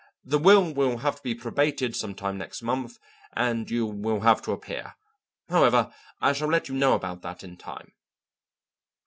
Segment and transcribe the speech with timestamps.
[0.25, 2.97] The will will have to be probated some time next month
[3.33, 4.95] and you will have to appear;
[5.47, 7.93] however, I shall let you know about that in time."